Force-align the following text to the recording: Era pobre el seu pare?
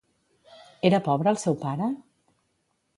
Era 0.89 1.01
pobre 1.09 1.33
el 1.35 1.39
seu 1.45 1.61
pare? 1.67 1.95